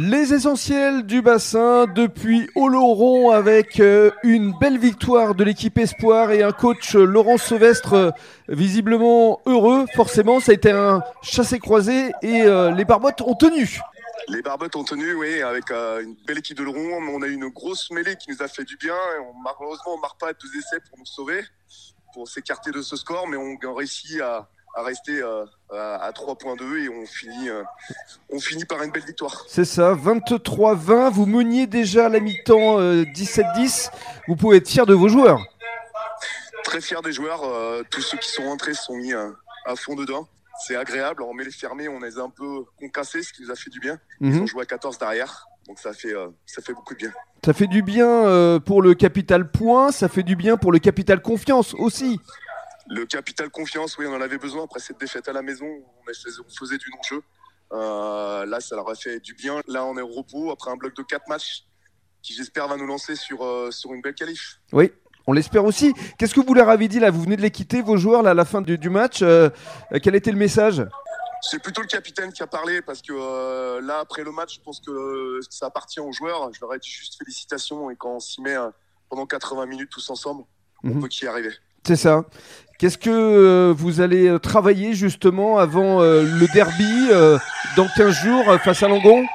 Les 0.00 0.32
essentiels 0.32 1.06
du 1.06 1.22
bassin 1.22 1.86
depuis 1.86 2.48
Oloron 2.54 3.32
avec 3.32 3.80
euh, 3.80 4.12
une 4.22 4.56
belle 4.56 4.78
victoire 4.78 5.34
de 5.34 5.42
l'équipe 5.42 5.76
Espoir 5.76 6.30
et 6.30 6.44
un 6.44 6.52
coach 6.52 6.94
euh, 6.94 7.04
Laurent 7.04 7.36
Sauvestre 7.36 7.94
euh, 7.94 8.10
visiblement 8.46 9.40
heureux. 9.44 9.86
Forcément, 9.96 10.38
ça 10.38 10.52
a 10.52 10.54
été 10.54 10.70
un 10.70 11.02
chassé-croisé 11.22 12.12
et 12.22 12.44
les 12.76 12.84
Barbottes 12.84 13.22
ont 13.22 13.34
tenu. 13.34 13.80
Les 14.28 14.40
Barbottes 14.40 14.76
ont 14.76 14.84
tenu, 14.84 15.14
oui, 15.14 15.42
avec 15.42 15.68
une 15.72 16.14
belle 16.28 16.38
équipe 16.38 16.58
de 16.58 16.62
Oloron. 16.62 17.02
On 17.12 17.20
a 17.22 17.26
eu 17.26 17.32
une 17.32 17.48
grosse 17.48 17.90
mêlée 17.90 18.14
qui 18.14 18.30
nous 18.30 18.40
a 18.40 18.46
fait 18.46 18.64
du 18.64 18.76
bien. 18.76 18.94
On, 19.20 19.34
malheureusement, 19.42 19.94
on 19.94 19.96
ne 19.96 20.02
marque 20.02 20.20
pas 20.20 20.32
12 20.32 20.50
essais 20.58 20.80
pour 20.88 20.96
nous 20.96 21.06
sauver, 21.06 21.42
pour 22.14 22.28
s'écarter 22.28 22.70
de 22.70 22.82
ce 22.82 22.94
score, 22.94 23.26
mais 23.26 23.36
on 23.36 23.56
a 23.68 23.76
réussi 23.76 24.20
à, 24.20 24.48
à 24.74 24.82
rester 24.82 25.20
euh, 25.22 25.44
à 25.70 26.10
3.2 26.12 26.84
et 26.84 26.88
on 26.88 27.06
finit, 27.06 27.48
euh, 27.48 27.62
on 28.30 28.40
finit 28.40 28.64
par 28.64 28.82
une 28.82 28.90
belle 28.90 29.04
victoire. 29.04 29.44
C'est 29.48 29.64
ça, 29.64 29.94
23-20. 29.94 31.10
Vous 31.10 31.26
meniez 31.26 31.66
déjà 31.66 32.06
à 32.06 32.08
la 32.08 32.20
mi-temps 32.20 32.80
17-10. 32.80 33.88
Euh, 33.88 33.90
vous 34.28 34.36
pouvez 34.36 34.58
être 34.58 34.68
fier 34.68 34.86
de 34.86 34.94
vos 34.94 35.08
joueurs. 35.08 35.40
Très 36.64 36.80
fier 36.80 37.02
des 37.02 37.12
joueurs. 37.12 37.42
tous 37.90 38.02
ceux 38.02 38.18
qui 38.18 38.28
sont 38.30 38.44
rentrés 38.44 38.74
sont 38.74 38.96
mis 38.96 39.12
à 39.12 39.76
fond 39.76 39.94
dedans. 39.94 40.28
C'est 40.66 40.76
agréable. 40.76 41.22
On 41.22 41.32
met 41.32 41.44
les 41.44 41.50
fermés, 41.50 41.88
on 41.88 42.00
les 42.00 42.18
a 42.18 42.22
un 42.22 42.30
peu 42.30 42.64
concassés, 42.78 43.22
ce 43.22 43.32
qui 43.32 43.42
nous 43.42 43.50
a 43.50 43.54
fait 43.54 43.70
du 43.70 43.80
bien. 43.80 43.98
Ils 44.20 44.32
mhm. 44.32 44.42
ont 44.42 44.46
joué 44.46 44.62
à 44.62 44.66
14 44.66 44.98
derrière. 44.98 45.46
Donc 45.66 45.78
ça 45.78 45.92
fait, 45.92 46.14
ça 46.46 46.62
fait 46.62 46.72
beaucoup 46.72 46.94
de 46.94 46.98
bien. 46.98 47.12
Ça 47.44 47.52
fait 47.52 47.66
du 47.66 47.82
bien 47.82 48.58
pour 48.64 48.82
le 48.82 48.94
capital 48.94 49.50
point, 49.50 49.92
ça 49.92 50.08
fait 50.08 50.22
du 50.22 50.36
bien 50.36 50.56
pour 50.56 50.72
le 50.72 50.78
capital 50.78 51.22
confiance 51.22 51.74
aussi. 51.74 52.20
Le 52.90 53.04
capital 53.04 53.50
confiance, 53.50 53.98
oui, 53.98 54.06
on 54.06 54.14
en 54.14 54.20
avait 54.20 54.38
besoin 54.38 54.64
après 54.64 54.80
cette 54.80 54.98
défaite 54.98 55.28
à 55.28 55.32
la 55.32 55.42
maison. 55.42 55.66
On 55.66 56.58
faisait 56.58 56.78
du 56.78 56.90
non-jeu. 56.90 57.22
Euh, 57.72 58.46
là, 58.46 58.60
ça 58.60 58.76
leur 58.76 58.88
a 58.88 58.94
fait 58.94 59.20
du 59.20 59.34
bien. 59.34 59.60
Là, 59.66 59.84
on 59.84 59.96
est 59.98 60.02
au 60.02 60.08
repos 60.08 60.50
après 60.50 60.70
un 60.70 60.76
bloc 60.76 60.96
de 60.96 61.02
4 61.02 61.28
matchs 61.28 61.64
qui, 62.22 62.32
j'espère, 62.34 62.66
va 62.66 62.76
nous 62.76 62.86
lancer 62.86 63.14
sur, 63.14 63.44
euh, 63.44 63.70
sur 63.70 63.92
une 63.92 64.00
belle 64.00 64.14
qualif. 64.14 64.60
Oui, 64.72 64.92
on 65.26 65.32
l'espère 65.32 65.64
aussi. 65.64 65.92
Qu'est-ce 66.18 66.34
que 66.34 66.40
vous 66.40 66.54
leur 66.54 66.70
avez 66.70 66.88
dit 66.88 66.98
là 66.98 67.10
Vous 67.10 67.22
venez 67.22 67.36
de 67.36 67.42
les 67.42 67.50
quitter, 67.50 67.82
vos 67.82 67.98
joueurs, 67.98 68.22
là, 68.22 68.30
à 68.30 68.34
la 68.34 68.44
fin 68.44 68.62
du, 68.62 68.78
du 68.78 68.88
match. 68.88 69.20
Euh, 69.22 69.50
quel 70.02 70.14
était 70.14 70.32
le 70.32 70.38
message? 70.38 70.82
C'est 71.42 71.62
plutôt 71.62 71.82
le 71.82 71.86
capitaine 71.86 72.32
qui 72.32 72.42
a 72.42 72.46
parlé 72.46 72.82
parce 72.82 73.00
que 73.00 73.80
là, 73.80 74.00
après 74.00 74.24
le 74.24 74.32
match, 74.32 74.56
je 74.56 74.60
pense 74.60 74.80
que 74.80 75.38
ça 75.50 75.66
appartient 75.66 76.00
aux 76.00 76.10
joueurs. 76.10 76.52
Je 76.52 76.60
leur 76.60 76.74
ai 76.74 76.78
dit 76.78 76.88
juste 76.88 77.16
félicitations 77.16 77.90
et 77.90 77.96
quand 77.96 78.16
on 78.16 78.20
s'y 78.20 78.40
met 78.40 78.56
pendant 79.08 79.24
80 79.24 79.66
minutes 79.66 79.90
tous 79.90 80.10
ensemble, 80.10 80.42
on 80.82 80.88
mhm. 80.88 81.00
peut 81.00 81.08
y 81.22 81.26
arriver. 81.26 81.52
C'est 81.86 81.96
ça. 81.96 82.24
Qu'est-ce 82.78 82.96
que 82.96 83.10
euh, 83.10 83.74
vous 83.76 84.00
allez 84.00 84.28
euh, 84.28 84.38
travailler 84.38 84.94
justement 84.94 85.58
avant 85.58 86.00
euh, 86.00 86.22
le 86.22 86.46
derby 86.54 87.08
dans 87.76 87.88
15 87.96 88.14
jours 88.14 88.44
face 88.62 88.84
à 88.84 88.88
Langon? 88.88 89.26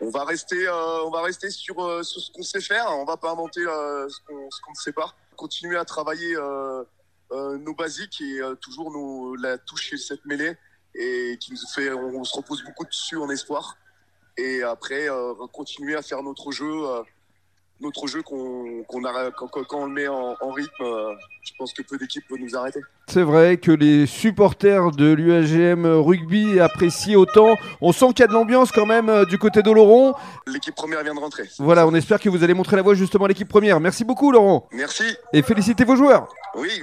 On 0.00 0.08
va 0.08 0.24
rester, 0.24 0.68
on 1.04 1.10
va 1.10 1.22
rester 1.22 1.50
sur, 1.50 1.76
ce 2.02 2.32
qu'on 2.32 2.42
sait 2.42 2.62
faire. 2.62 2.86
On 2.90 3.04
va 3.04 3.16
pas 3.16 3.30
inventer 3.30 3.60
ce 3.60 4.20
qu'on 4.26 4.70
ne 4.70 4.74
sait 4.74 4.92
pas. 4.92 5.14
Continuer 5.36 5.76
à 5.76 5.84
travailler 5.84 6.34
nos 7.30 7.74
basiques 7.74 8.20
et 8.20 8.40
toujours 8.60 8.90
nos, 8.90 9.36
la 9.36 9.58
touche 9.58 9.92
et 9.92 9.96
cette 9.98 10.24
mêlée 10.24 10.56
et 10.96 11.36
qui 11.40 11.52
nous 11.52 11.58
fait, 11.72 11.92
on, 11.92 12.24
se 12.24 12.36
repose 12.36 12.64
beaucoup 12.64 12.84
dessus 12.84 13.16
en 13.16 13.30
espoir. 13.30 13.76
Et 14.36 14.64
après, 14.64 15.06
continuer 15.52 15.94
à 15.94 16.02
faire 16.02 16.24
notre 16.24 16.50
jeu 16.50 16.82
notre 17.82 18.06
jeu 18.06 18.22
qu'on 18.22 18.84
quand, 18.88 19.74
on 19.74 19.86
le 19.86 19.92
met 19.92 20.08
en, 20.08 20.36
rythme, 20.54 20.82
euh, 20.82 21.12
je 21.42 21.52
pense 21.58 21.72
que 21.72 21.82
peu 21.82 21.98
d'équipes 21.98 22.24
peuvent 22.28 22.38
nous 22.38 22.56
arrêter. 22.56 22.80
C'est 23.08 23.22
vrai 23.22 23.56
que 23.56 23.72
les 23.72 24.06
supporters 24.06 24.92
de 24.92 25.12
l'UAGM 25.12 25.86
rugby 25.86 26.60
apprécient 26.60 27.18
autant. 27.18 27.56
On 27.80 27.92
sent 27.92 28.08
qu'il 28.08 28.20
y 28.20 28.22
a 28.24 28.26
de 28.28 28.32
l'ambiance 28.32 28.70
quand 28.72 28.86
même 28.86 29.08
euh, 29.08 29.24
du 29.24 29.38
côté 29.38 29.62
d'Oloron. 29.62 30.14
L'équipe 30.46 30.74
première 30.74 31.02
vient 31.02 31.14
de 31.14 31.20
rentrer. 31.20 31.44
Voilà, 31.58 31.86
on 31.86 31.94
espère 31.94 32.20
que 32.20 32.28
vous 32.28 32.44
allez 32.44 32.54
montrer 32.54 32.76
la 32.76 32.82
voie 32.82 32.94
justement 32.94 33.24
à 33.24 33.28
l'équipe 33.28 33.48
première. 33.48 33.80
Merci 33.80 34.04
beaucoup 34.04 34.30
Laurent. 34.30 34.68
Merci. 34.72 35.04
Et 35.32 35.42
félicitez 35.42 35.84
vos 35.84 35.96
joueurs. 35.96 36.28
Oui. 36.54 36.82